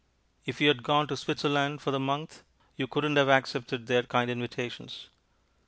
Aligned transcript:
If 0.47 0.59
you 0.59 0.67
had 0.69 0.81
gone 0.81 1.05
to 1.09 1.15
Switzerland 1.15 1.79
for 1.79 1.91
the 1.91 1.99
month, 1.99 2.41
you 2.75 2.87
couldn't 2.87 3.17
have 3.17 3.29
accepted 3.29 3.85
their 3.85 4.01
kind 4.01 4.31
invitations. 4.31 5.09